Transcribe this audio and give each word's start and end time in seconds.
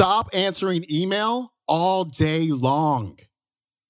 Stop 0.00 0.30
answering 0.32 0.86
email 0.90 1.52
all 1.68 2.06
day 2.06 2.52
long. 2.52 3.18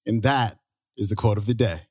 And 0.05 0.23
that 0.23 0.57
is 0.97 1.07
the 1.07 1.15
quote 1.15 1.37
of 1.37 1.45
the 1.45 1.53
day. 1.53 1.83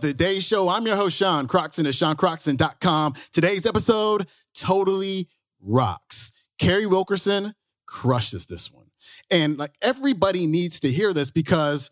The 0.00 0.14
Day 0.14 0.40
Show. 0.40 0.68
I'm 0.68 0.86
your 0.86 0.96
host, 0.96 1.16
Sean 1.16 1.46
Croxton 1.46 1.86
of 1.86 1.92
SeanCroxton.com. 1.92 3.14
Today's 3.32 3.66
episode 3.66 4.26
totally 4.54 5.28
rocks. 5.60 6.32
Carrie 6.58 6.86
Wilkerson 6.86 7.54
crushes 7.86 8.46
this 8.46 8.72
one. 8.72 8.86
And 9.30 9.58
like 9.58 9.74
everybody 9.82 10.46
needs 10.46 10.80
to 10.80 10.90
hear 10.90 11.12
this 11.12 11.30
because 11.30 11.90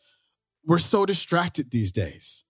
we're 0.66 0.78
so 0.78 1.04
distracted 1.04 1.70
these 1.70 1.92
days. 1.92 2.44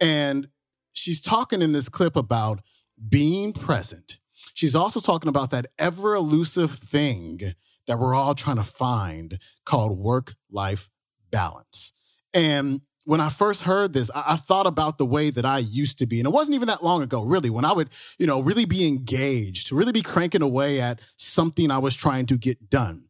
And 0.00 0.48
she's 0.92 1.22
talking 1.22 1.62
in 1.62 1.72
this 1.72 1.88
clip 1.88 2.14
about 2.14 2.60
being 3.08 3.52
present. 3.52 4.18
She's 4.52 4.74
also 4.74 5.00
talking 5.00 5.28
about 5.28 5.50
that 5.50 5.66
ever 5.78 6.14
elusive 6.14 6.70
thing 6.70 7.40
that 7.86 7.98
we're 7.98 8.14
all 8.14 8.34
trying 8.34 8.56
to 8.56 8.64
find 8.64 9.38
called 9.64 9.96
work 9.98 10.34
life 10.50 10.90
balance. 11.30 11.92
And 12.34 12.82
when 13.08 13.22
I 13.22 13.30
first 13.30 13.62
heard 13.62 13.94
this, 13.94 14.10
I, 14.14 14.34
I, 14.34 14.36
thought 14.36 14.66
about 14.66 14.98
the 14.98 15.06
way 15.06 15.30
that 15.30 15.46
I 15.46 15.60
used 15.60 15.96
to 16.00 16.06
be. 16.06 16.20
And 16.20 16.26
it 16.26 16.30
wasn't 16.30 16.56
even 16.56 16.68
that 16.68 16.84
long 16.84 17.02
ago, 17.02 17.24
really, 17.24 17.48
when 17.48 17.64
I 17.64 17.72
would, 17.72 17.88
you 18.18 18.26
know, 18.26 18.40
really 18.40 18.66
be 18.66 18.86
engaged, 18.86 19.72
really 19.72 19.92
be 19.92 20.02
cranking 20.02 20.42
away 20.42 20.78
at 20.78 21.00
something 21.16 21.70
I 21.70 21.78
was 21.78 21.96
trying 21.96 22.26
to 22.26 22.36
get 22.36 22.68
done. 22.68 23.04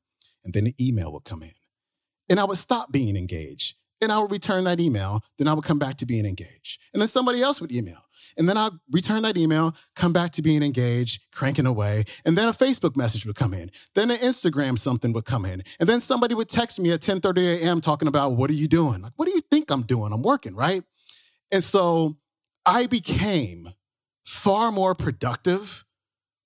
And 0.45 0.55
then 0.55 0.69
an 0.69 0.75
email 0.81 1.12
would 1.14 1.25
come 1.25 1.42
in. 1.42 1.50
And 2.31 2.39
I 2.39 2.45
would 2.45 2.58
stop 2.58 2.92
being 2.92 3.17
engaged. 3.17 3.75
And 4.00 4.12
I 4.12 4.20
would 4.20 4.31
return 4.31 4.62
that 4.64 4.78
email. 4.78 5.25
Then 5.36 5.48
I 5.48 5.53
would 5.53 5.64
come 5.64 5.81
back 5.81 5.97
to 5.97 6.06
being 6.06 6.27
engaged. 6.27 6.80
And 6.92 7.03
then 7.03 7.08
somebody 7.08 7.42
else 7.42 7.61
would 7.61 7.73
email. 7.73 8.05
And 8.37 8.48
then 8.48 8.57
I'd 8.57 8.73
return 8.91 9.23
that 9.23 9.37
email, 9.37 9.75
come 9.97 10.12
back 10.12 10.33
to 10.33 10.43
being 10.43 10.62
engaged, 10.62 11.25
cranking 11.33 11.67
away. 11.67 12.05
And 12.25 12.37
then 12.37 12.48
a 12.48 12.53
Facebook 12.53 12.97
message 12.97 13.27
would 13.27 13.37
come 13.37 13.55
in. 13.55 13.70
Then 13.95 14.11
an 14.11 14.19
Instagram 14.19 14.79
something 14.79 15.12
would 15.12 15.25
come 15.25 15.45
in. 15.45 15.62
And 15.81 15.89
then 15.89 16.01
somebody 16.01 16.35
would 16.35 16.48
text 16.48 16.81
me 16.81 16.91
at 16.93 17.01
10:30 17.01 17.61
a.m. 17.61 17.81
talking 17.81 18.09
about, 18.09 18.33
what 18.33 18.51
are 18.51 18.55
you 18.55 18.69
doing? 18.69 19.03
Like, 19.03 19.12
what 19.17 19.27
do 19.27 19.33
you 19.33 19.43
think 19.51 19.70
I'm 19.70 19.83
doing? 19.83 20.12
I'm 20.12 20.23
working, 20.23 20.55
right? 20.55 20.83
And 21.51 21.65
so 21.65 22.19
I 22.67 22.87
became 22.87 23.70
far 24.25 24.70
more 24.70 24.95
productive 24.95 25.85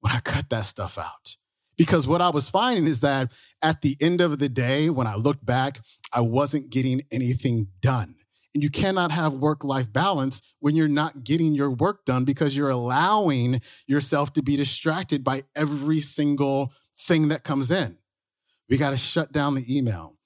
when 0.01 0.13
I 0.13 0.21
cut 0.21 0.51
that 0.51 0.67
stuff 0.67 0.99
out. 0.99 1.37
Because 1.77 2.07
what 2.07 2.21
I 2.21 2.29
was 2.29 2.49
finding 2.49 2.87
is 2.87 3.01
that 3.01 3.33
at 3.63 3.81
the 3.81 3.97
end 4.01 4.21
of 4.21 4.39
the 4.39 4.49
day, 4.49 4.91
when 4.91 5.07
I 5.07 5.15
looked 5.15 5.45
back, 5.45 5.81
I 6.13 6.21
wasn't 6.21 6.71
getting 6.71 7.03
anything 7.11 7.69
done. 7.81 8.17
And 8.55 8.63
you 8.63 8.71
cannot 8.71 9.11
have 9.11 9.35
work 9.35 9.65
life 9.65 9.93
balance 9.93 10.43
when 10.61 10.77
you're 10.77 10.89
not 10.89 11.25
getting 11.25 11.55
your 11.55 11.71
work 11.71 12.05
done 12.05 12.25
because 12.25 12.57
you're 12.57 12.71
allowing 12.71 13.61
yourself 13.87 14.33
to 14.35 14.43
be 14.43 14.57
distracted 14.57 15.25
by 15.25 15.45
every 15.57 16.01
single 16.01 16.73
thing 16.97 17.29
that 17.29 17.45
comes 17.45 17.71
in. 17.71 17.99
We 18.69 18.77
got 18.77 18.91
to 18.91 18.99
shut 18.99 19.33
down 19.33 19.55
the 19.55 19.77
email. 19.77 20.17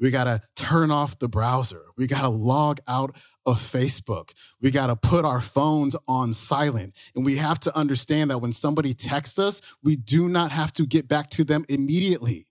We 0.00 0.10
got 0.10 0.24
to 0.24 0.40
turn 0.56 0.90
off 0.90 1.18
the 1.18 1.28
browser. 1.28 1.82
We 1.96 2.06
got 2.06 2.22
to 2.22 2.28
log 2.28 2.80
out 2.88 3.16
of 3.46 3.58
Facebook. 3.58 4.32
We 4.60 4.70
got 4.70 4.88
to 4.88 4.96
put 4.96 5.24
our 5.24 5.40
phones 5.40 5.94
on 6.08 6.32
silent. 6.32 6.96
And 7.14 7.24
we 7.24 7.36
have 7.36 7.60
to 7.60 7.76
understand 7.76 8.30
that 8.30 8.38
when 8.38 8.52
somebody 8.52 8.92
texts 8.92 9.38
us, 9.38 9.60
we 9.82 9.96
do 9.96 10.28
not 10.28 10.50
have 10.50 10.72
to 10.74 10.86
get 10.86 11.06
back 11.06 11.30
to 11.30 11.44
them 11.44 11.64
immediately. 11.68 12.46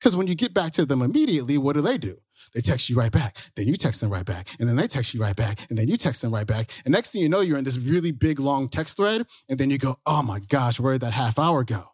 Because 0.00 0.16
when 0.16 0.26
you 0.26 0.34
get 0.34 0.54
back 0.54 0.72
to 0.72 0.86
them 0.86 1.02
immediately, 1.02 1.58
what 1.58 1.76
do 1.76 1.82
they 1.82 1.98
do? 1.98 2.16
They 2.54 2.62
text 2.62 2.88
you 2.88 2.96
right 2.96 3.12
back. 3.12 3.36
Then 3.54 3.68
you 3.68 3.76
text 3.76 4.00
them 4.00 4.10
right 4.10 4.24
back. 4.24 4.48
And 4.58 4.66
then 4.66 4.76
they 4.76 4.86
text 4.86 5.12
you 5.12 5.20
right 5.20 5.36
back. 5.36 5.66
And 5.68 5.78
then 5.78 5.88
you 5.88 5.98
text 5.98 6.22
them 6.22 6.32
right 6.32 6.46
back. 6.46 6.70
And 6.86 6.92
next 6.92 7.10
thing 7.10 7.20
you 7.20 7.28
know, 7.28 7.40
you're 7.40 7.58
in 7.58 7.64
this 7.64 7.78
really 7.78 8.10
big, 8.10 8.40
long 8.40 8.68
text 8.68 8.96
thread. 8.96 9.26
And 9.50 9.58
then 9.58 9.68
you 9.68 9.76
go, 9.76 9.96
oh 10.06 10.22
my 10.22 10.40
gosh, 10.40 10.80
where 10.80 10.94
did 10.94 11.02
that 11.02 11.12
half 11.12 11.38
hour 11.38 11.64
go? 11.64 11.84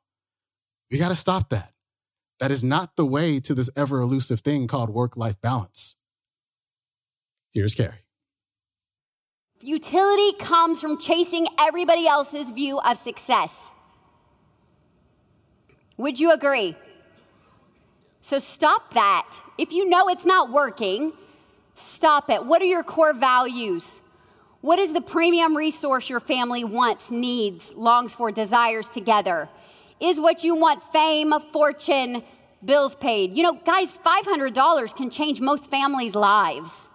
We 0.91 0.99
got 0.99 1.09
to 1.09 1.16
stop 1.16 1.50
that. 1.50 1.72
That 2.39 2.53
is 2.53 2.62
not 2.62 2.95
the 2.95 3.05
way 3.05 3.41
to 3.41 3.55
this 3.55 3.71
ever 3.77 4.00
elusive 4.00 4.41
thing 4.41 4.69
called 4.69 4.91
work 4.91 5.16
life 5.16 5.41
balance. 5.41 5.97
Here's 7.53 7.75
Carrie. 7.75 8.05
Futility 9.59 10.33
comes 10.39 10.81
from 10.81 10.97
chasing 10.97 11.49
everybody 11.59 12.06
else's 12.06 12.50
view 12.50 12.78
of 12.78 12.99
success. 12.99 13.72
Would 15.97 16.21
you 16.21 16.31
agree? 16.31 16.77
So 18.27 18.41
stop 18.41 18.93
that. 18.95 19.39
If 19.57 19.71
you 19.71 19.89
know 19.89 20.09
it's 20.09 20.27
not 20.27 20.51
working, 20.51 21.13
stop 21.77 22.29
it. 22.29 22.45
What 22.45 22.61
are 22.61 22.65
your 22.65 22.83
core 22.83 23.13
values? 23.13 24.01
What 24.63 24.81
is 24.81 24.93
the 24.93 25.01
premium 25.01 25.57
resource 25.57 26.11
your 26.11 26.19
family 26.19 26.65
wants, 26.65 27.13
needs, 27.13 27.73
longs 27.75 28.17
for, 28.17 28.33
desires 28.33 28.89
together? 28.89 29.49
Is 30.01 30.19
what 30.19 30.43
you 30.43 30.57
want 30.57 30.83
fame, 30.93 31.35
fortune, 31.53 32.25
bills 32.65 32.97
paid? 32.97 33.33
You 33.33 33.45
know, 33.45 33.61
guys, 33.65 33.97
$500 34.05 34.97
can 34.97 35.09
change 35.09 35.41
most 35.41 35.71
families' 35.71 36.17
lives. 36.17 36.89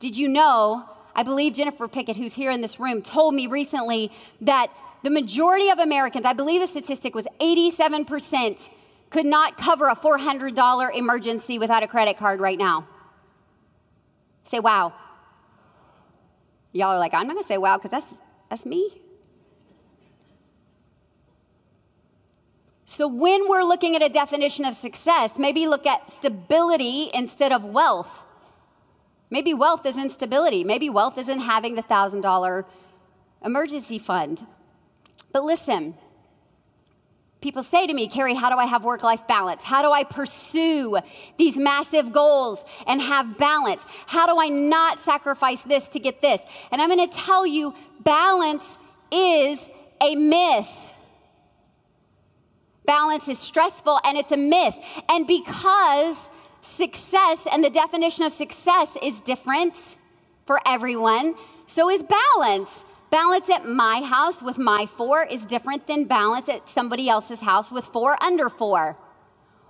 Did 0.00 0.18
you 0.18 0.28
know? 0.28 0.84
I 1.14 1.22
believe 1.22 1.54
Jennifer 1.54 1.88
Pickett, 1.88 2.18
who's 2.18 2.34
here 2.34 2.50
in 2.50 2.60
this 2.60 2.78
room, 2.78 3.00
told 3.00 3.34
me 3.34 3.46
recently 3.46 4.12
that 4.42 4.66
the 5.02 5.08
majority 5.08 5.70
of 5.70 5.78
Americans, 5.78 6.26
I 6.26 6.34
believe 6.34 6.60
the 6.60 6.66
statistic 6.66 7.14
was 7.14 7.26
87%, 7.40 8.68
could 9.10 9.26
not 9.26 9.56
cover 9.56 9.88
a 9.88 9.96
$400 9.96 10.96
emergency 10.96 11.58
without 11.58 11.82
a 11.82 11.86
credit 11.86 12.18
card 12.18 12.40
right 12.40 12.58
now. 12.58 12.86
Say, 14.44 14.60
wow. 14.60 14.92
Y'all 16.72 16.88
are 16.88 16.98
like, 16.98 17.14
I'm 17.14 17.26
not 17.26 17.34
gonna 17.34 17.44
say 17.44 17.58
wow 17.58 17.78
because 17.78 17.90
that's, 17.90 18.14
that's 18.50 18.66
me. 18.66 19.00
So, 22.84 23.08
when 23.08 23.48
we're 23.48 23.62
looking 23.62 23.94
at 23.96 24.02
a 24.02 24.08
definition 24.08 24.64
of 24.64 24.74
success, 24.74 25.38
maybe 25.38 25.66
look 25.66 25.86
at 25.86 26.08
stability 26.10 27.10
instead 27.12 27.52
of 27.52 27.64
wealth. 27.64 28.10
Maybe 29.28 29.52
wealth 29.52 29.84
is 29.84 29.98
instability. 29.98 30.64
Maybe 30.64 30.88
wealth 30.88 31.18
isn't 31.18 31.40
having 31.40 31.74
the 31.74 31.82
$1,000 31.82 32.64
emergency 33.44 33.98
fund. 33.98 34.46
But 35.32 35.44
listen, 35.44 35.94
People 37.46 37.62
say 37.62 37.86
to 37.86 37.94
me, 37.94 38.08
Carrie, 38.08 38.34
how 38.34 38.50
do 38.50 38.56
I 38.56 38.66
have 38.66 38.82
work 38.82 39.04
life 39.04 39.24
balance? 39.28 39.62
How 39.62 39.80
do 39.80 39.92
I 39.92 40.02
pursue 40.02 40.98
these 41.38 41.56
massive 41.56 42.10
goals 42.10 42.64
and 42.88 43.00
have 43.00 43.38
balance? 43.38 43.86
How 44.08 44.26
do 44.26 44.40
I 44.40 44.48
not 44.48 44.98
sacrifice 44.98 45.62
this 45.62 45.86
to 45.90 46.00
get 46.00 46.20
this? 46.20 46.44
And 46.72 46.82
I'm 46.82 46.88
going 46.88 47.08
to 47.08 47.16
tell 47.16 47.46
you, 47.46 47.72
balance 48.00 48.78
is 49.12 49.70
a 50.00 50.16
myth. 50.16 50.68
Balance 52.84 53.28
is 53.28 53.38
stressful 53.38 54.00
and 54.02 54.18
it's 54.18 54.32
a 54.32 54.36
myth. 54.36 54.76
And 55.08 55.24
because 55.24 56.30
success 56.62 57.46
and 57.52 57.62
the 57.62 57.70
definition 57.70 58.24
of 58.24 58.32
success 58.32 58.98
is 59.00 59.20
different 59.20 59.98
for 60.46 60.60
everyone, 60.66 61.36
so 61.66 61.90
is 61.90 62.02
balance. 62.02 62.84
Balance 63.16 63.48
at 63.48 63.66
my 63.66 64.02
house 64.02 64.42
with 64.42 64.58
my 64.58 64.84
four 64.84 65.24
is 65.24 65.46
different 65.46 65.86
than 65.86 66.04
balance 66.04 66.50
at 66.50 66.68
somebody 66.68 67.08
else's 67.08 67.40
house 67.40 67.72
with 67.72 67.86
four 67.86 68.22
under 68.22 68.50
four, 68.50 68.98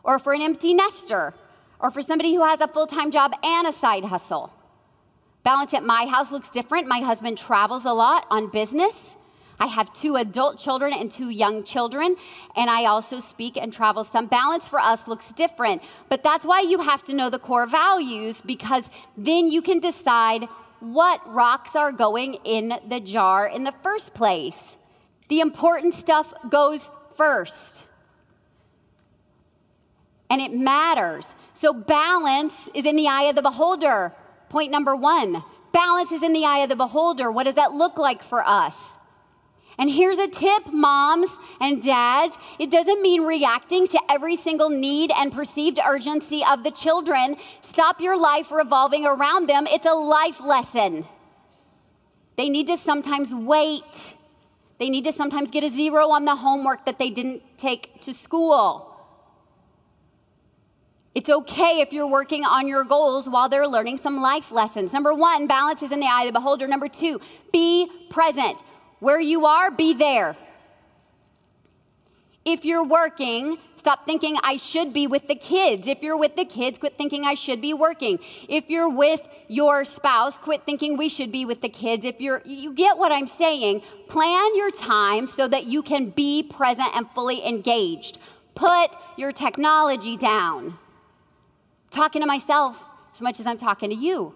or 0.03 0.19
for 0.19 0.33
an 0.33 0.43
empty 0.43 0.75
nester, 0.75 1.33
or 1.79 1.93
for 1.93 2.03
somebody 2.03 2.35
who 2.35 2.45
has 2.45 2.61
a 2.61 2.67
full 2.67 2.89
time 2.89 3.13
job 3.13 3.31
and 3.45 3.69
a 3.69 3.71
side 3.71 4.03
hustle. 4.03 4.53
Balance 5.45 5.75
at 5.75 5.85
my 5.85 6.07
house 6.07 6.33
looks 6.33 6.51
different. 6.51 6.89
My 6.89 6.99
husband 6.99 7.39
travels 7.39 7.85
a 7.85 7.93
lot 7.93 8.27
on 8.31 8.51
business. 8.51 9.17
I 9.61 9.69
have 9.69 9.93
two 9.93 10.17
adult 10.17 10.59
children 10.59 10.93
and 10.93 11.09
two 11.09 11.31
young 11.31 11.63
children, 11.63 12.17
and 12.57 12.69
I 12.69 12.87
also 12.87 13.21
speak 13.21 13.57
and 13.57 13.73
travel 13.73 14.03
some. 14.03 14.27
Balance 14.27 14.67
for 14.67 14.81
us 14.81 15.07
looks 15.07 15.33
different, 15.33 15.83
but 16.09 16.25
that's 16.25 16.45
why 16.45 16.63
you 16.63 16.81
have 16.81 17.05
to 17.05 17.15
know 17.15 17.31
the 17.31 17.39
core 17.39 17.67
values 17.67 18.41
because 18.41 18.91
then 19.17 19.47
you 19.47 19.63
can 19.63 19.79
decide 19.79 20.49
what 20.81 21.21
rocks 21.33 21.77
are 21.77 21.93
going 21.93 22.35
in 22.45 22.79
the 22.89 23.01
jar 23.01 23.47
in 23.47 23.65
the 23.65 23.75
first 23.83 24.15
place. 24.15 24.77
The 25.29 25.41
important 25.41 25.95
stuff 25.95 26.33
goes 26.49 26.91
first. 27.15 27.85
And 30.29 30.41
it 30.41 30.53
matters. 30.53 31.27
So, 31.55 31.73
balance 31.73 32.69
is 32.75 32.85
in 32.85 32.97
the 32.97 33.09
eye 33.09 33.25
of 33.25 33.37
the 33.37 33.43
beholder. 33.43 34.13
Point 34.49 34.71
number 34.71 34.95
one 34.95 35.43
balance 35.73 36.11
is 36.11 36.23
in 36.23 36.33
the 36.33 36.47
eye 36.47 36.59
of 36.59 36.71
the 36.71 36.77
beholder. 36.77 37.31
What 37.31 37.45
does 37.45 37.57
that 37.57 37.73
look 37.73 37.99
like 37.99 38.23
for 38.23 38.43
us? 38.47 38.97
And 39.79 39.91
here's 39.91 40.19
a 40.19 40.29
tip, 40.29 40.73
moms 40.73 41.39
and 41.61 41.83
dads. 41.83 42.39
It 42.59 42.71
doesn't 42.71 43.03
mean 43.03 43.23
reacting 43.23 43.87
to 43.89 44.01
every 44.09 44.37
single 44.37 44.71
need 44.71 45.13
and 45.15 45.33
perceived 45.33 45.79
urgency 45.87 46.43
of 46.49 46.63
the 46.63 46.71
children. 46.71 47.37
Stop 47.61 48.01
your 48.01 48.17
life 48.17 48.51
revolving 48.51 49.05
around 49.05 49.49
them. 49.49 49.67
It's 49.67 49.87
a 49.87 49.93
life 49.93 50.41
lesson. 50.41 51.05
They 52.37 52.49
need 52.49 52.69
to 52.69 52.77
sometimes 52.77 53.35
wait. 53.35 54.15
They 54.79 54.89
need 54.89 55.05
to 55.05 55.13
sometimes 55.13 55.51
get 55.51 55.65
a 55.65 55.69
zero 55.69 56.11
on 56.11 56.25
the 56.25 56.37
homework 56.37 56.87
that 56.87 56.99
they 56.99 57.11
didn't 57.11 57.43
take 57.59 58.01
to 58.03 58.13
school. 58.13 58.95
It's 61.15 61.31
okay 61.31 61.81
if 61.81 61.95
you're 61.95 62.07
working 62.07 62.45
on 62.45 62.69
your 62.69 62.85
goals 62.85 63.27
while 63.27 63.49
they're 63.49 63.67
learning 63.67 63.97
some 63.97 64.19
life 64.19 64.53
lessons. 64.53 64.93
Number 64.93 65.15
one, 65.15 65.47
balance 65.47 65.83
is 65.83 65.91
in 65.91 66.01
the 66.01 66.07
eye 66.07 66.25
of 66.25 66.29
the 66.29 66.39
beholder. 66.39 66.69
Number 66.69 66.89
two, 66.89 67.21
be 67.53 67.91
present. 68.11 68.63
Where 69.01 69.21
you 69.21 69.47
are, 69.47 69.71
be 69.71 69.95
there. 69.95 70.37
If 72.45 72.65
you're 72.65 72.85
working, 72.85 73.59
stop 73.75 74.07
thinking 74.07 74.37
I 74.41 74.57
should 74.57 74.93
be 74.93 75.09
with 75.09 75.27
the 75.27 75.35
kids. 75.35 75.89
If 75.89 76.01
you're 76.01 76.17
with 76.17 76.37
the 76.37 76.45
kids, 76.45 76.79
quit 76.79 76.97
thinking 76.97 77.25
I 77.25 77.35
should 77.35 77.61
be 77.61 77.75
working. 77.75 78.21
If 78.49 78.71
you're 78.71 78.89
with 78.89 79.21
your 79.49 79.85
spouse, 79.85 80.39
quit 80.39 80.65
thinking 80.65 80.97
we 80.97 81.09
should 81.09 81.33
be 81.33 81.45
with 81.45 81.61
the 81.61 81.69
kids. 81.69 82.07
If 82.07 82.21
you're 82.21 82.43
you 82.45 82.73
get 82.73 82.97
what 82.99 83.11
I'm 83.11 83.27
saying, 83.27 83.83
plan 84.09 84.57
your 84.57 84.71
time 84.71 85.27
so 85.27 85.49
that 85.49 85.65
you 85.65 85.83
can 85.83 86.11
be 86.11 86.45
present 86.45 86.91
and 86.95 87.11
fully 87.11 87.45
engaged. 87.45 88.21
Put 88.55 88.97
your 89.17 89.33
technology 89.33 90.17
down. 90.17 90.79
talking 91.91 92.21
to 92.21 92.27
myself 92.27 92.85
as 93.15 93.21
much 93.21 93.41
as 93.41 93.47
I'm 93.47 93.57
talking 93.57 93.91
to 93.91 93.97
you. 93.97 94.35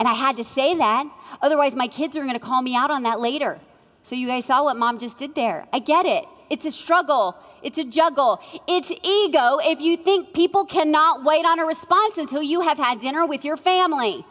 And 0.00 0.08
I 0.08 0.14
had 0.14 0.38
to 0.38 0.44
say 0.44 0.74
that. 0.76 1.06
Otherwise, 1.42 1.76
my 1.76 1.86
kids 1.86 2.16
are 2.16 2.22
going 2.22 2.32
to 2.32 2.40
call 2.40 2.62
me 2.62 2.74
out 2.74 2.90
on 2.90 3.04
that 3.04 3.20
later. 3.20 3.60
So, 4.02 4.16
you 4.16 4.26
guys 4.26 4.46
saw 4.46 4.64
what 4.64 4.76
mom 4.78 4.98
just 4.98 5.18
did 5.18 5.34
there. 5.34 5.66
I 5.74 5.78
get 5.78 6.06
it. 6.06 6.24
It's 6.48 6.64
a 6.64 6.70
struggle, 6.70 7.36
it's 7.62 7.78
a 7.78 7.84
juggle. 7.84 8.40
It's 8.66 8.90
ego 8.90 9.58
if 9.62 9.80
you 9.80 9.96
think 9.96 10.32
people 10.32 10.64
cannot 10.64 11.22
wait 11.22 11.44
on 11.44 11.60
a 11.60 11.66
response 11.66 12.18
until 12.18 12.42
you 12.42 12.62
have 12.62 12.78
had 12.78 12.98
dinner 12.98 13.26
with 13.26 13.44
your 13.44 13.56
family. 13.56 14.24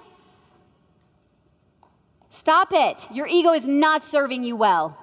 Stop 2.30 2.70
it. 2.74 3.06
Your 3.12 3.28
ego 3.28 3.54
is 3.54 3.64
not 3.64 4.04
serving 4.04 4.44
you 4.44 4.56
well. 4.56 4.98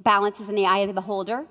Balance 0.00 0.40
is 0.40 0.50
in 0.50 0.56
the 0.56 0.66
eye 0.66 0.78
of 0.78 0.88
the 0.88 0.94
beholder 0.94 1.46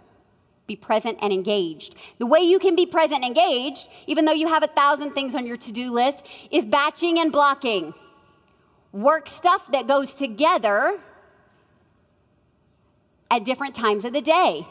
be 0.65 0.75
present 0.75 1.17
and 1.21 1.33
engaged. 1.33 1.95
The 2.19 2.25
way 2.25 2.39
you 2.39 2.59
can 2.59 2.75
be 2.75 2.85
present 2.85 3.23
and 3.23 3.37
engaged, 3.37 3.89
even 4.07 4.25
though 4.25 4.33
you 4.33 4.47
have 4.47 4.63
a 4.63 4.67
thousand 4.67 5.13
things 5.13 5.35
on 5.35 5.45
your 5.45 5.57
to 5.57 5.71
do 5.71 5.91
list, 5.93 6.25
is 6.51 6.65
batching 6.65 7.19
and 7.19 7.31
blocking. 7.31 7.93
Work 8.91 9.27
stuff 9.27 9.71
that 9.71 9.87
goes 9.87 10.13
together 10.15 10.99
at 13.29 13.43
different 13.43 13.75
times 13.75 14.05
of 14.05 14.13
the 14.13 14.21
day. 14.21 14.65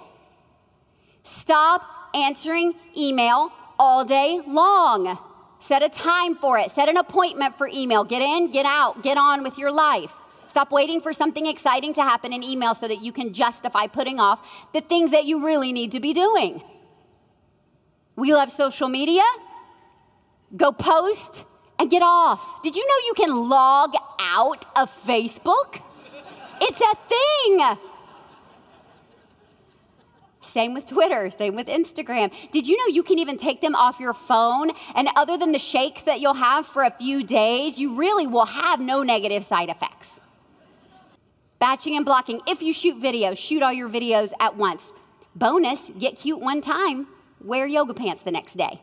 Stop 1.23 1.83
answering 2.15 2.75
email 2.97 3.53
all 3.79 4.05
day 4.05 4.41
long. 4.47 5.19
Set 5.61 5.83
a 5.83 5.88
time 5.88 6.37
for 6.37 6.59
it, 6.59 6.71
set 6.71 6.88
an 6.88 6.97
appointment 6.97 7.56
for 7.59 7.69
email. 7.69 8.03
Get 8.03 8.23
in, 8.23 8.50
get 8.50 8.67
out, 8.67 9.03
get 9.03 9.17
on 9.17 9.43
with 9.43 9.59
your 9.59 9.71
life. 9.71 10.12
Stop 10.52 10.70
waiting 10.70 11.00
for 11.00 11.14
something 11.14 11.46
exciting 11.46 11.94
to 11.94 12.02
happen 12.02 12.31
in 12.31 12.43
email 12.43 12.75
so 12.75 12.87
that 12.87 13.00
you 13.00 13.10
can 13.10 13.32
justify 13.32 13.87
putting 13.87 14.20
off 14.20 14.46
the 14.75 14.82
things 14.82 15.10
that 15.10 15.25
you 15.25 15.43
really 15.43 15.72
need 15.72 15.93
to 15.93 15.99
be 15.99 16.12
doing. 16.12 16.62
We 18.16 18.34
love 18.34 18.52
social 18.52 18.90
media. 18.90 19.22
Go 20.54 20.70
post 20.70 21.46
and 21.78 21.90
get 21.90 22.02
off. 22.02 22.62
Did 22.62 22.76
you 22.76 22.87
know 22.87 22.94
you 23.06 23.14
can 23.14 23.34
log 23.34 23.94
out 24.20 24.66
of 24.76 24.90
Facebook? 25.06 25.81
It's 26.60 26.82
a 26.82 26.94
thing. 27.08 27.78
Same 30.43 30.75
with 30.75 30.84
Twitter, 30.84 31.31
same 31.31 31.56
with 31.56 31.69
Instagram. 31.69 32.31
Did 32.50 32.66
you 32.66 32.76
know 32.76 32.93
you 32.93 33.02
can 33.02 33.19
even 33.19 33.38
take 33.38 33.62
them 33.62 33.75
off 33.75 33.99
your 33.99 34.12
phone? 34.12 34.72
And 34.94 35.08
other 35.16 35.38
than 35.38 35.52
the 35.52 35.58
shakes 35.58 36.02
that 36.02 36.20
you'll 36.20 36.34
have 36.34 36.66
for 36.66 36.82
a 36.82 36.90
few 36.90 37.25
days, 37.25 37.78
you 37.78 37.96
really 37.96 38.26
will 38.26 38.44
have 38.44 38.81
no 38.81 39.02
negative 39.02 39.46
side 39.46 39.70
effects. 39.70 40.20
Batching 41.62 41.94
and 41.94 42.05
blocking. 42.05 42.41
If 42.49 42.61
you 42.61 42.73
shoot 42.73 43.00
videos, 43.00 43.38
shoot 43.38 43.62
all 43.62 43.73
your 43.73 43.88
videos 43.88 44.32
at 44.41 44.56
once. 44.56 44.93
Bonus, 45.37 45.93
get 45.97 46.17
cute 46.17 46.41
one 46.41 46.61
time, 46.61 47.06
wear 47.41 47.69
yoga 47.69 47.94
pants 47.94 48.23
the 48.23 48.32
next 48.32 48.55
day. 48.55 48.82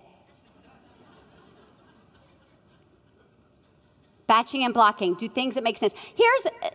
Batching 4.28 4.64
and 4.64 4.74
blocking, 4.74 5.16
do 5.16 5.28
things 5.28 5.56
that 5.56 5.64
make 5.66 5.78
sense. 5.78 5.94
Here's 6.16 6.46
uh, 6.46 6.70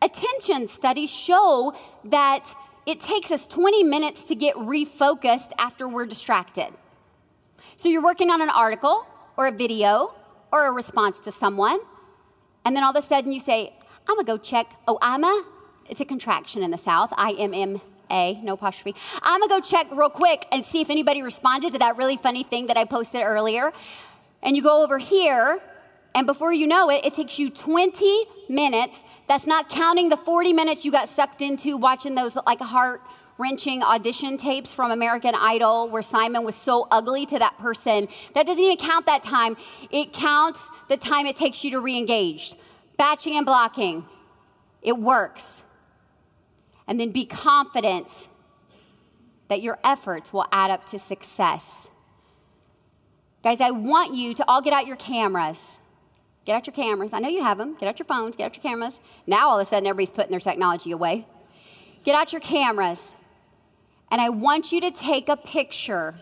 attention 0.00 0.68
studies 0.68 1.10
show 1.10 1.74
that 2.04 2.54
it 2.86 3.00
takes 3.00 3.32
us 3.32 3.48
20 3.48 3.82
minutes 3.82 4.28
to 4.28 4.36
get 4.36 4.54
refocused 4.54 5.50
after 5.58 5.88
we're 5.88 6.06
distracted. 6.06 6.72
So 7.74 7.88
you're 7.88 8.04
working 8.04 8.30
on 8.30 8.40
an 8.40 8.50
article 8.50 9.04
or 9.36 9.48
a 9.48 9.52
video 9.52 10.14
or 10.52 10.68
a 10.68 10.70
response 10.70 11.18
to 11.18 11.32
someone, 11.32 11.80
and 12.64 12.76
then 12.76 12.84
all 12.84 12.90
of 12.90 12.96
a 12.96 13.02
sudden 13.02 13.32
you 13.32 13.40
say, 13.40 13.72
I'm 14.08 14.16
gonna 14.16 14.24
go 14.24 14.38
check. 14.38 14.72
Oh, 14.88 14.98
I'ma. 15.00 15.42
It's 15.88 16.00
a 16.00 16.04
contraction 16.04 16.62
in 16.62 16.70
the 16.70 16.78
South. 16.78 17.12
I 17.16 17.32
M 17.32 17.52
M 17.52 17.80
A, 18.10 18.38
no 18.42 18.54
apostrophe. 18.54 18.94
I'm 19.22 19.40
gonna 19.40 19.48
go 19.48 19.60
check 19.60 19.88
real 19.90 20.10
quick 20.10 20.46
and 20.52 20.64
see 20.64 20.80
if 20.80 20.90
anybody 20.90 21.22
responded 21.22 21.72
to 21.72 21.78
that 21.78 21.96
really 21.96 22.16
funny 22.16 22.44
thing 22.44 22.68
that 22.68 22.76
I 22.76 22.84
posted 22.84 23.22
earlier. 23.22 23.72
And 24.42 24.56
you 24.56 24.62
go 24.62 24.82
over 24.82 24.98
here, 24.98 25.60
and 26.14 26.26
before 26.26 26.52
you 26.52 26.66
know 26.66 26.90
it, 26.90 27.04
it 27.04 27.14
takes 27.14 27.38
you 27.38 27.50
20 27.50 28.24
minutes. 28.48 29.04
That's 29.28 29.46
not 29.46 29.68
counting 29.68 30.08
the 30.08 30.16
40 30.16 30.52
minutes 30.52 30.84
you 30.84 30.90
got 30.90 31.08
sucked 31.08 31.42
into 31.42 31.76
watching 31.76 32.14
those 32.14 32.36
like 32.46 32.60
heart 32.60 33.02
wrenching 33.38 33.82
audition 33.82 34.36
tapes 34.36 34.74
from 34.74 34.90
American 34.90 35.34
Idol 35.34 35.88
where 35.88 36.02
Simon 36.02 36.44
was 36.44 36.54
so 36.54 36.86
ugly 36.90 37.24
to 37.26 37.38
that 37.38 37.56
person. 37.58 38.06
That 38.34 38.46
doesn't 38.46 38.62
even 38.62 38.76
count 38.76 39.06
that 39.06 39.22
time. 39.22 39.56
It 39.90 40.12
counts 40.12 40.68
the 40.88 40.96
time 40.96 41.26
it 41.26 41.36
takes 41.36 41.64
you 41.64 41.70
to 41.72 41.80
re 41.80 41.96
engage 41.96 42.54
batching 43.00 43.34
and 43.34 43.46
blocking. 43.46 44.04
It 44.82 44.92
works. 44.92 45.62
And 46.86 47.00
then 47.00 47.12
be 47.12 47.24
confident 47.24 48.28
that 49.48 49.62
your 49.62 49.78
efforts 49.82 50.34
will 50.34 50.44
add 50.52 50.70
up 50.70 50.84
to 50.88 50.98
success. 50.98 51.88
Guys, 53.42 53.62
I 53.62 53.70
want 53.70 54.14
you 54.14 54.34
to 54.34 54.44
all 54.46 54.60
get 54.60 54.74
out 54.74 54.86
your 54.86 54.96
cameras. 54.96 55.78
Get 56.44 56.56
out 56.56 56.66
your 56.66 56.74
cameras. 56.74 57.14
I 57.14 57.20
know 57.20 57.30
you 57.30 57.42
have 57.42 57.56
them. 57.56 57.74
Get 57.80 57.88
out 57.88 57.98
your 57.98 58.04
phones, 58.04 58.36
get 58.36 58.44
out 58.44 58.54
your 58.54 58.62
cameras. 58.62 59.00
Now 59.26 59.48
all 59.48 59.58
of 59.58 59.62
a 59.62 59.64
sudden 59.64 59.86
everybody's 59.86 60.10
putting 60.10 60.30
their 60.30 60.40
technology 60.40 60.90
away. 60.90 61.26
Get 62.04 62.14
out 62.14 62.34
your 62.34 62.42
cameras. 62.42 63.14
And 64.10 64.20
I 64.20 64.28
want 64.28 64.72
you 64.72 64.80
to 64.82 64.90
take 64.90 65.30
a 65.30 65.38
picture 65.38 66.16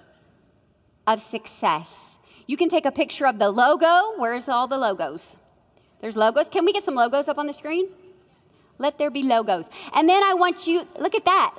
of 1.08 1.20
success. 1.20 2.20
You 2.47 2.56
can 2.56 2.68
take 2.68 2.87
a 2.87 2.92
picture 2.92 3.26
of 3.26 3.40
the 3.40 3.50
logo. 3.50 4.12
Where's 4.16 4.49
all 4.49 4.68
the 4.68 4.78
logos? 4.78 5.38
There's 6.00 6.17
logos. 6.17 6.49
Can 6.49 6.64
we 6.64 6.73
get 6.73 6.83
some 6.83 6.95
logos 6.95 7.28
up 7.28 7.38
on 7.38 7.47
the 7.47 7.52
screen? 7.52 7.88
Let 8.78 8.99
there 8.99 9.11
be 9.11 9.23
logos. 9.23 9.69
And 9.95 10.09
then 10.09 10.23
I 10.23 10.35
want 10.35 10.67
you, 10.67 10.87
look 10.99 11.14
at 11.14 11.25
that. 11.25 11.55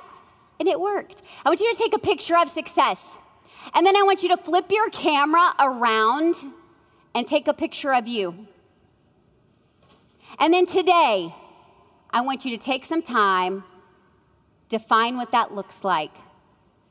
And 0.58 0.68
it 0.68 0.80
worked. 0.80 1.22
I 1.44 1.50
want 1.50 1.60
you 1.60 1.72
to 1.72 1.78
take 1.78 1.94
a 1.94 1.98
picture 1.98 2.36
of 2.36 2.48
success. 2.48 3.18
And 3.74 3.86
then 3.86 3.96
I 3.96 4.02
want 4.02 4.22
you 4.22 4.30
to 4.30 4.36
flip 4.36 4.70
your 4.70 4.88
camera 4.90 5.54
around 5.58 6.34
and 7.14 7.26
take 7.26 7.48
a 7.48 7.54
picture 7.54 7.92
of 7.92 8.08
you. 8.08 8.46
And 10.38 10.54
then 10.54 10.64
today, 10.64 11.34
I 12.10 12.22
want 12.22 12.44
you 12.44 12.56
to 12.56 12.58
take 12.58 12.84
some 12.84 13.02
time, 13.02 13.64
define 14.68 15.16
what 15.16 15.32
that 15.32 15.52
looks 15.52 15.84
like. 15.84 16.12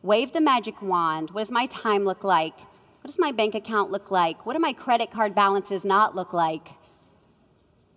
Wave 0.01 0.31
the 0.31 0.41
magic 0.41 0.81
wand. 0.81 1.31
What 1.31 1.41
does 1.41 1.51
my 1.51 1.65
time 1.65 2.05
look 2.05 2.23
like? 2.23 2.57
What 2.57 3.07
does 3.07 3.19
my 3.19 3.31
bank 3.31 3.55
account 3.55 3.91
look 3.91 4.11
like? 4.11 4.45
What 4.45 4.53
do 4.53 4.59
my 4.59 4.73
credit 4.73 5.09
card 5.11 5.33
balances 5.33 5.83
not 5.83 6.15
look 6.15 6.33
like? 6.33 6.69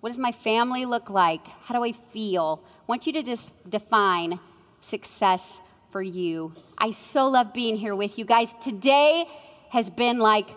What 0.02 0.08
does 0.08 0.18
my 0.18 0.32
family 0.32 0.84
look 0.84 1.10
like? 1.10 1.46
How 1.62 1.76
do 1.76 1.84
I 1.84 1.92
feel? 1.92 2.60
I 2.66 2.82
want 2.88 3.06
you 3.06 3.12
to 3.12 3.22
just 3.22 3.52
define 3.70 4.40
success 4.80 5.60
for 5.92 6.02
you. 6.02 6.56
I 6.76 6.90
so 6.90 7.28
love 7.28 7.52
being 7.52 7.76
here 7.76 7.94
with 7.94 8.18
you 8.18 8.24
guys. 8.24 8.52
Today 8.60 9.26
has 9.70 9.90
been 9.90 10.18
like 10.18 10.48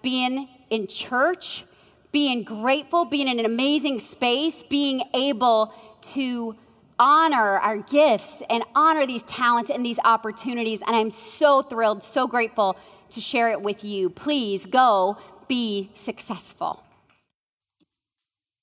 being 0.00 0.48
in 0.70 0.86
church, 0.86 1.66
being 2.12 2.44
grateful, 2.44 3.04
being 3.04 3.28
in 3.28 3.38
an 3.38 3.44
amazing 3.44 3.98
space, 3.98 4.62
being 4.62 5.02
able 5.12 5.74
to 6.14 6.56
honor 6.98 7.58
our 7.58 7.76
gifts 7.76 8.42
and 8.48 8.64
honor 8.74 9.06
these 9.06 9.24
talents 9.24 9.70
and 9.70 9.84
these 9.84 9.98
opportunities. 10.02 10.80
And 10.80 10.96
I'm 10.96 11.10
so 11.10 11.60
thrilled, 11.60 12.04
so 12.04 12.26
grateful 12.26 12.78
to 13.10 13.20
share 13.20 13.50
it 13.50 13.60
with 13.60 13.84
you. 13.84 14.08
Please 14.08 14.64
go 14.64 15.18
be 15.46 15.90
successful. 15.92 16.83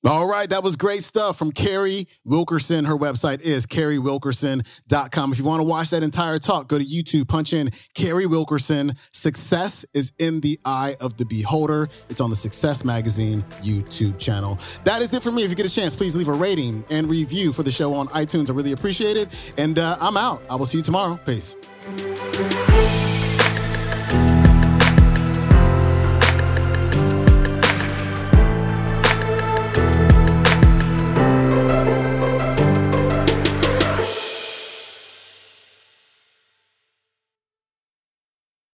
All 0.03 0.25
right, 0.25 0.49
that 0.49 0.63
was 0.63 0.75
great 0.75 1.03
stuff 1.03 1.37
from 1.37 1.51
Carrie 1.51 2.07
Wilkerson. 2.25 2.85
Her 2.85 2.97
website 2.97 3.41
is 3.41 3.67
carriewilkerson.com. 3.67 5.31
If 5.31 5.37
you 5.37 5.45
want 5.45 5.59
to 5.59 5.63
watch 5.63 5.91
that 5.91 6.01
entire 6.01 6.39
talk, 6.39 6.67
go 6.67 6.79
to 6.79 6.83
YouTube, 6.83 7.27
punch 7.27 7.53
in 7.53 7.69
Carrie 7.93 8.25
Wilkerson. 8.25 8.93
Success 9.13 9.85
is 9.93 10.11
in 10.17 10.39
the 10.41 10.59
eye 10.65 10.95
of 10.99 11.17
the 11.17 11.25
beholder. 11.25 11.87
It's 12.09 12.19
on 12.19 12.31
the 12.31 12.35
Success 12.35 12.83
Magazine 12.83 13.43
YouTube 13.61 14.17
channel. 14.17 14.57
That 14.85 15.03
is 15.03 15.13
it 15.13 15.21
for 15.21 15.31
me. 15.31 15.43
If 15.43 15.51
you 15.51 15.55
get 15.55 15.67
a 15.67 15.73
chance, 15.73 15.93
please 15.93 16.15
leave 16.15 16.29
a 16.29 16.33
rating 16.33 16.83
and 16.89 17.07
review 17.07 17.53
for 17.53 17.61
the 17.61 17.71
show 17.71 17.93
on 17.93 18.07
iTunes. 18.07 18.49
I 18.49 18.53
really 18.53 18.71
appreciate 18.71 19.17
it. 19.17 19.53
And 19.57 19.77
uh, 19.77 19.97
I'm 20.01 20.17
out. 20.17 20.41
I 20.49 20.55
will 20.55 20.65
see 20.65 20.79
you 20.79 20.83
tomorrow. 20.83 21.19
Peace. 21.27 21.55